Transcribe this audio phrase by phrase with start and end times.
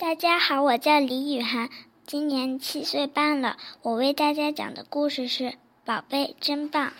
[0.00, 1.70] 大家好，我叫李雨涵，
[2.06, 3.56] 今年七岁半了。
[3.82, 5.44] 我为大家讲的故事是
[5.84, 6.92] 《宝贝真棒》。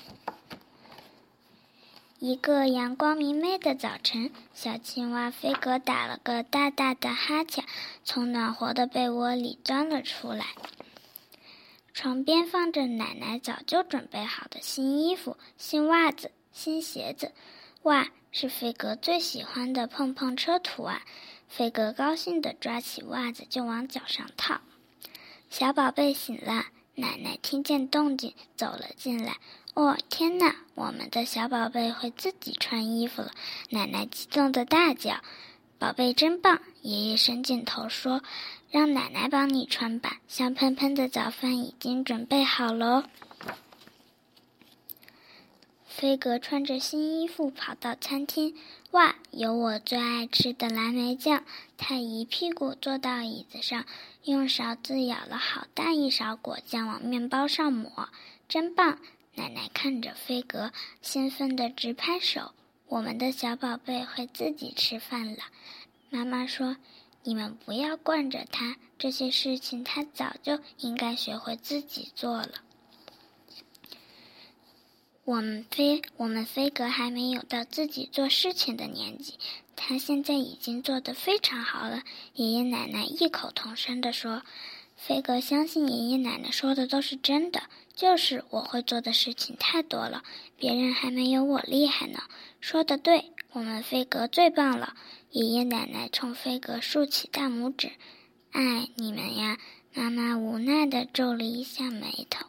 [2.18, 7.64] 一个阳光明媚的早晨，小青蛙飞哥打了个大大的哈欠，
[8.02, 10.46] 从暖和的被窝里钻了出来。
[11.94, 17.30] 床边放着奶奶早就准备好的新衣服、新袜子、新鞋子。
[17.82, 21.02] 哇，是飞哥最喜欢的碰碰车图案。
[21.48, 24.60] 飞哥高兴地抓起袜子就往脚上套。
[25.50, 29.38] 小宝贝醒了，奶奶听见动静走了进来。
[29.74, 30.56] 哦，天哪！
[30.74, 33.30] 我们的小宝贝会自己穿衣服了！
[33.70, 35.20] 奶奶激动地大叫
[35.78, 38.22] ：“宝贝真棒！”爷爷伸进头说
[38.70, 43.04] ：“让奶奶帮你穿吧，香喷喷的早饭已经准备好喽。”
[45.98, 48.54] 飞格穿着新衣服跑到餐厅，
[48.92, 51.42] 哇，有我最爱吃的蓝莓酱！
[51.76, 53.84] 他一屁股坐到椅子上，
[54.22, 58.10] 用勺子舀了好大一勺果酱往面包上抹，
[58.48, 59.00] 真棒！
[59.34, 60.70] 奶奶看着飞格，
[61.02, 62.52] 兴奋地直拍手。
[62.86, 65.38] 我们的小宝贝会自己吃饭了。
[66.10, 66.76] 妈妈说
[67.24, 72.50] ：“你们不要惯着他，这些事情他早就应该学会自己做了。”
[75.28, 79.34] 我们飞，我们飞格还没有到自己做事情的年纪，
[79.76, 82.02] 他现在已经做得非常好了。
[82.32, 84.42] 爷爷奶奶异口同声地说
[84.96, 90.24] ：“飞格相信爷爷奶奶说的都是真的，就是我会做的事情太多了，
[90.56, 92.22] 别人还没有我厉害呢。”
[92.62, 94.94] 说的对，我们飞格最棒了。
[95.30, 97.90] 爷爷奶奶冲飞格竖起大拇指
[98.52, 99.58] ：“爱你们呀！”
[99.92, 102.46] 妈妈无奈地皱了一下眉头。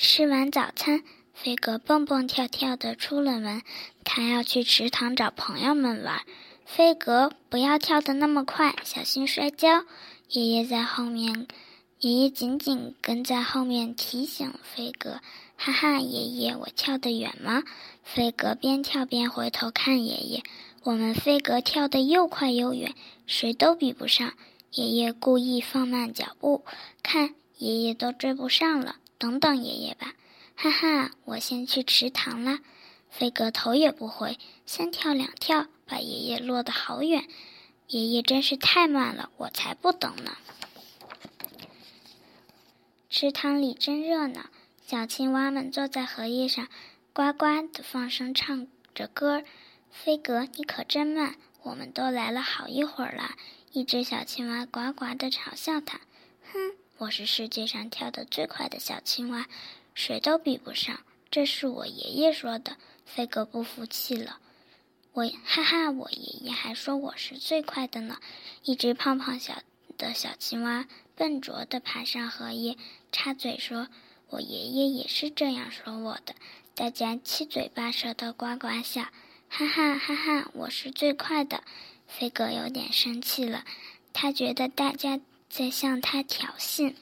[0.00, 1.02] 吃完早餐，
[1.34, 3.62] 飞哥蹦蹦跳跳的出了门，
[4.04, 6.22] 他要去池塘找朋友们玩。
[6.64, 9.84] 飞哥，不要跳的那么快，小心摔跤。
[10.28, 11.48] 爷爷在后面，
[11.98, 15.20] 爷爷紧紧跟在后面提醒飞哥。
[15.56, 17.64] 哈哈，爷爷，我跳得远吗？
[18.04, 20.44] 飞哥边跳边回头看爷爷。
[20.84, 22.94] 我们飞哥跳得又快又远，
[23.26, 24.32] 谁都比不上。
[24.70, 26.64] 爷爷故意放慢脚步，
[27.02, 28.94] 看爷爷都追不上了。
[29.18, 30.14] 等等爷爷吧，
[30.54, 31.10] 哈哈！
[31.24, 32.60] 我先去池塘了。
[33.10, 37.26] 飞哥头也不回，三跳两跳，把爷爷落得好远。
[37.88, 40.36] 爷爷真是太慢了，我才不等呢。
[43.10, 44.50] 池塘里真热闹，
[44.86, 46.68] 小青蛙们坐在荷叶上，
[47.12, 49.42] 呱呱地放声唱着歌。
[49.90, 53.34] 飞哥，你可真慢，我们都来了好一会儿了。
[53.72, 56.00] 一只小青蛙呱呱地嘲笑他，
[56.52, 56.76] 哼。
[56.98, 59.46] 我是世界上跳得最快的小青蛙，
[59.94, 60.98] 谁都比不上。
[61.30, 62.76] 这是我爷爷说的。
[63.06, 64.40] 飞哥不服气了，
[65.12, 68.18] 我哈哈，我爷爷还说我是最快的呢。
[68.64, 69.62] 一只胖胖小
[69.96, 72.76] 的小青蛙笨拙地爬上荷叶，
[73.12, 73.86] 插嘴说
[74.30, 76.34] ：“我爷爷也是这样说我的。”
[76.74, 79.02] 大家七嘴八舌的呱呱笑，
[79.48, 80.50] 哈哈哈哈！
[80.52, 81.62] 我是最快的。
[82.08, 83.64] 飞哥有点生气了，
[84.12, 85.20] 他觉得大家。
[85.48, 86.94] 在向他挑衅，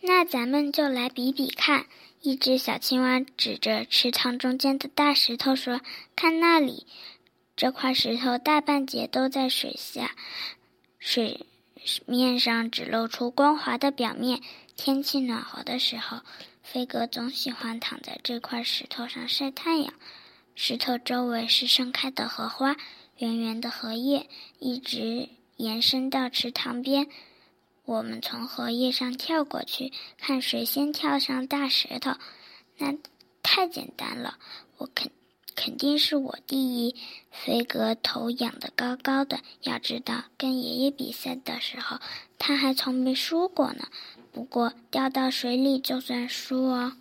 [0.00, 1.86] 那咱们就来比比看。
[2.20, 5.80] 一只小青蛙指着池塘中间的大石头说
[6.16, 6.84] ：“看那里，
[7.54, 10.16] 这块石头大半截都在水下，
[10.98, 11.46] 水
[12.06, 14.42] 面上只露出光滑的表面。
[14.74, 16.22] 天气暖和的时候，
[16.62, 19.94] 飞哥总喜欢躺在这块石头上晒太阳。
[20.56, 22.76] 石头周围是盛开的荷花，
[23.18, 24.28] 圆圆的荷叶
[24.58, 25.28] 一直。”
[25.58, 27.08] 延伸到池塘边，
[27.84, 32.12] 我们从荷叶上跳过去，看谁先跳上大石头。
[32.76, 32.94] 那
[33.42, 34.38] 太简单了，
[34.76, 35.10] 我肯
[35.56, 36.94] 肯定是我第一。
[37.32, 41.98] 飞哥头仰得高高的，要知道跟爷爷比赛的时候，
[42.38, 43.88] 他还从没输过呢。
[44.30, 46.92] 不过掉到水里就算输哦。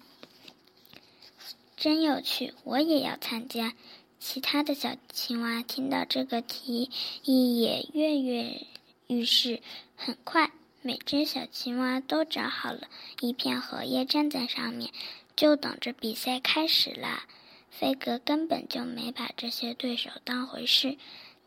[1.75, 3.74] 真有趣，我也要参加。
[4.19, 6.89] 其他的小青蛙听到这个提
[7.23, 8.68] 议也跃跃
[9.07, 9.62] 欲试。
[9.95, 10.51] 很快，
[10.81, 12.89] 每只小青蛙都找好了
[13.21, 14.91] 一片荷叶，站在上面，
[15.36, 17.25] 就等着比赛开始啦。
[17.69, 20.97] 飞哥根本就没把这些对手当回事，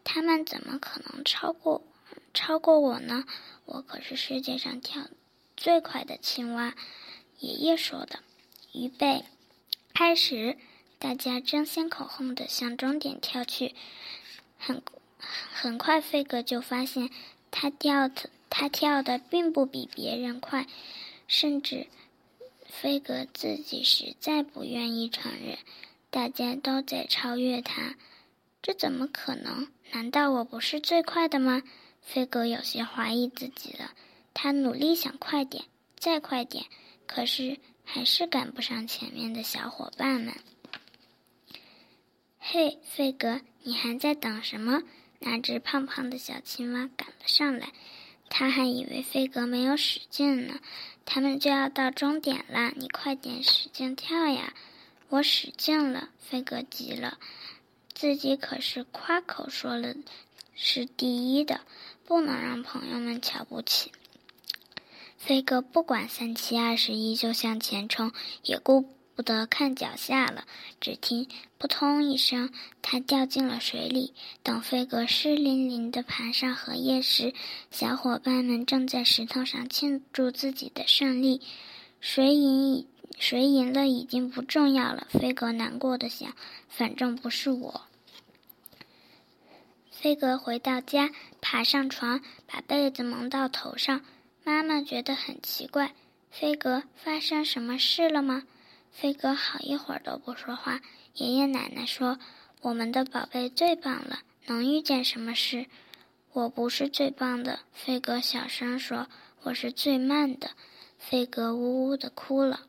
[0.05, 1.83] 他们怎么可能超过
[2.33, 3.25] 超过我呢？
[3.65, 5.09] 我可是世界上跳
[5.57, 6.75] 最快的青蛙。
[7.41, 8.21] 爷爷说的。
[8.73, 9.25] 预备，
[9.93, 10.57] 开始。
[11.01, 13.75] 大家争先恐后的向终点跳去，
[14.59, 14.83] 很
[15.19, 17.09] 很快，飞哥就发现
[17.51, 20.67] 他跳的他跳的并不比别人快，
[21.27, 21.87] 甚至
[22.67, 25.57] 飞哥自己实在不愿意承认，
[26.11, 27.95] 大家都在超越他，
[28.61, 29.69] 这怎么可能？
[29.93, 31.63] 难道我不是最快的吗？
[32.03, 33.93] 飞哥有些怀疑自己了。
[34.35, 35.65] 他努力想快点，
[35.97, 36.67] 再快点，
[37.07, 40.35] 可是还是赶不上前面的小伙伴们。
[42.53, 44.83] 嘿，飞哥，你还在等什么？
[45.21, 47.73] 那只胖胖的小青蛙赶了上来，
[48.29, 50.59] 他还以为飞哥没有使劲呢。
[51.05, 54.53] 他们就要到终点了，你快点使劲跳呀！
[55.11, 57.21] 我使劲了，飞哥急了，
[57.95, 59.95] 自己可是夸口说了
[60.57, 61.61] 是第一的，
[62.05, 63.93] 不能让朋友们瞧不起。
[65.17, 68.11] 飞哥不管三七二十一就向前冲，
[68.43, 70.47] 也顾不得看脚下了。
[70.81, 71.29] 只听
[71.61, 72.51] “扑通”一声，
[72.81, 74.15] 他掉进了水里。
[74.43, 77.35] 等飞哥湿淋淋的爬上荷叶时，
[77.71, 81.43] 小伙伴们正在石头上庆祝自己的胜利。
[82.01, 82.87] 谁赢已
[83.19, 85.07] 谁赢了已经不重要了。
[85.11, 86.33] 飞哥难过的想
[86.71, 87.83] ：“反正不是我。”
[89.93, 91.11] 飞哥回到家，
[91.43, 94.01] 爬上床，把被子蒙到头上。
[94.45, 95.93] 妈妈觉得很奇怪，
[96.31, 98.45] 飞哥发生什么事了吗？
[98.93, 100.81] 飞哥好一会儿都不说话。
[101.15, 102.19] 爷爷奶奶说
[102.63, 105.67] ：“我们的宝贝最棒了，能遇见什么事？”
[106.33, 109.09] 我不是最棒的，飞哥小声说
[109.43, 110.51] ：“我是最慢的。”
[110.97, 112.67] 飞哥呜呜的哭了。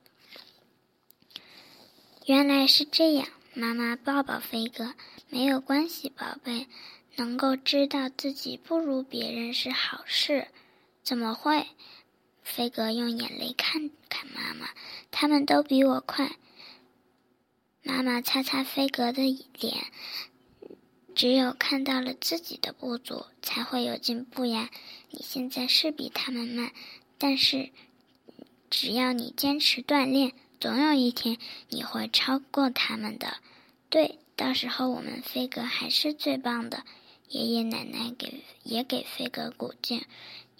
[2.26, 4.94] 原来是这样，妈妈抱抱飞哥，
[5.30, 6.68] 没有关系，宝贝，
[7.18, 10.48] 能够知道自己不如别人是好事。
[11.04, 11.68] 怎么会？
[12.54, 14.68] 飞哥用眼泪看看妈妈，
[15.10, 16.36] 他们都比我快。
[17.82, 19.24] 妈妈擦擦飞哥的
[19.58, 19.86] 脸，
[21.16, 24.70] 只有看到了自己的不足，才会有进步呀。
[25.12, 26.74] 你现在是比他们慢，
[27.18, 27.72] 但是
[28.70, 31.38] 只要你坚持锻炼，总有一天
[31.70, 33.38] 你会超过他们的。
[33.90, 36.84] 对，到时候我们飞哥还是最棒的。
[37.30, 40.04] 爷爷奶奶给也给飞哥鼓劲。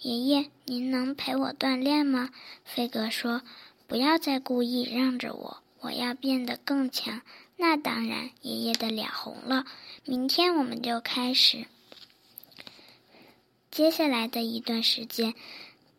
[0.02, 2.30] 爷爷，您能陪我锻炼吗？
[2.64, 3.42] 飞哥说
[3.86, 7.22] ：“不要再故意让着我，我要变得更强。”
[7.56, 9.64] 那当然，爷爷的脸红了。
[10.04, 11.66] 明天我们就开始。
[13.70, 15.34] 接下来的一段时间，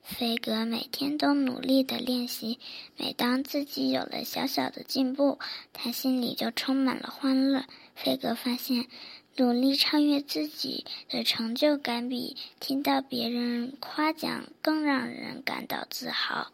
[0.04, 2.60] 飞哥每天都努力的练习。
[2.98, 5.40] 每当自己有了小小的进步，
[5.72, 7.64] 他心里就充满了欢乐。
[7.96, 8.88] 飞哥发现。
[9.36, 16.52] 努力超越自己的成就感，比听到别人夸奖更让人感到自豪。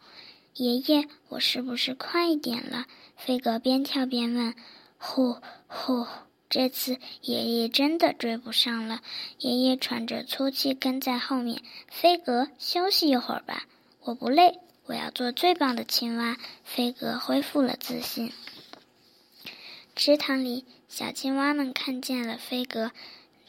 [0.54, 2.86] 爷爷，我是不是快一点了？
[3.16, 4.54] 飞哥边跳边问。
[4.96, 5.36] 呼
[5.66, 6.06] 呼，
[6.48, 9.00] 这次爷爷真的追不上了。
[9.38, 11.62] 爷爷喘着粗气跟在后面。
[11.88, 13.64] 飞哥，休息一会儿吧。
[14.02, 16.38] 我不累，我要做最棒的青蛙。
[16.64, 18.32] 飞哥恢复了自信。
[20.00, 20.64] 池塘里。
[20.88, 22.90] 小青蛙们看见了飞哥，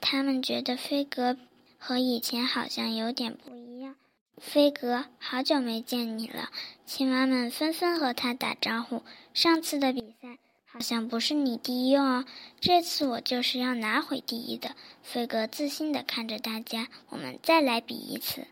[0.01, 1.37] 他们觉得飞哥
[1.77, 3.95] 和以前好像有点不一样。
[4.37, 6.49] 飞哥，好久没见你了！
[6.85, 9.01] 青蛙们纷纷和他打招呼。
[9.33, 12.25] 上次的比赛好像不是你第一哦，
[12.59, 14.75] 这次我就是要拿回第一的。
[15.01, 18.45] 飞哥自信地看着大家，我们再来比一次。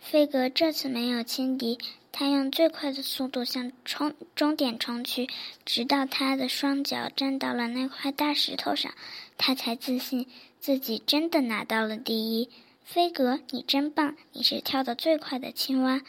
[0.00, 1.78] 飞哥这次没有轻敌。
[2.18, 5.28] 他用最快的速度向冲终点冲去，
[5.64, 8.92] 直到他的双脚站到了那块大石头上，
[9.36, 10.26] 他才自信
[10.58, 12.50] 自己真的拿到了第一。
[12.82, 14.16] 飞哥，你真棒！
[14.32, 16.02] 你是跳得最快的青蛙。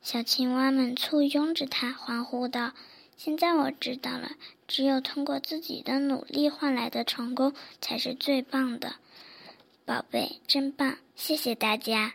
[0.00, 2.70] 小青蛙们簇拥着他，欢呼道
[3.18, 4.30] ：“现在我知道了，
[4.68, 8.94] 只有通过自己的努力换来的成功才是最棒的。”
[9.84, 10.98] 宝贝，真棒！
[11.16, 12.14] 谢谢大家。